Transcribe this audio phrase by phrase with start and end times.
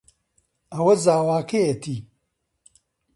[0.73, 1.97] ئەوە زاواکەیەتی.